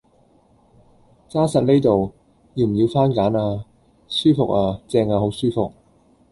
[1.29, 2.11] 揸實呢度，
[2.55, 3.65] 要唔要番梘呀？
[4.07, 5.71] 舒服呀，正呀好舒服